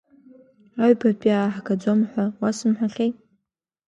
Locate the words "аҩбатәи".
0.83-1.31